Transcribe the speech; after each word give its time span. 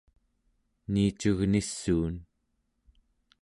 niicugnissuun 0.91 2.15